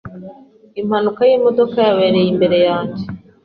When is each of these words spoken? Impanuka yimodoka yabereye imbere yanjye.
Impanuka 0.81 1.21
yimodoka 1.29 1.77
yabereye 1.87 2.27
imbere 2.33 2.57
yanjye. 2.67 3.03